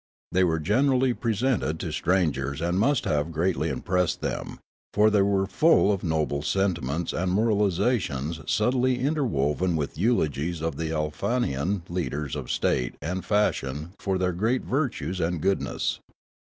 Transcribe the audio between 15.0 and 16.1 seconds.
and goodness.